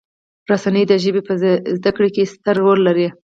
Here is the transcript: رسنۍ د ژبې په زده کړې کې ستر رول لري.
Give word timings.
رسنۍ 0.51 0.83
د 0.87 0.93
ژبې 1.03 1.21
په 1.27 1.33
زده 1.77 1.91
کړې 1.97 2.09
کې 2.15 2.29
ستر 2.33 2.55
رول 2.63 2.79
لري. 2.87 3.07